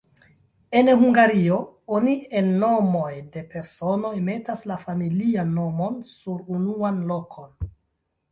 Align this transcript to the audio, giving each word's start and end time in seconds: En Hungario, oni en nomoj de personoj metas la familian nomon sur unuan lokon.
En 0.77 0.87
Hungario, 1.01 1.57
oni 1.97 2.13
en 2.39 2.47
nomoj 2.63 3.11
de 3.35 3.43
personoj 3.51 4.13
metas 4.29 4.65
la 4.71 4.77
familian 4.87 5.51
nomon 5.59 5.99
sur 6.13 6.51
unuan 6.61 6.97
lokon. 7.13 7.55